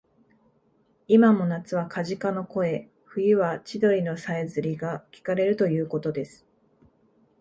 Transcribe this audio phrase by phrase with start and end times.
[1.07, 6.43] いまも夏はカジカの声、冬は千鳥のさえずりがきかれるということです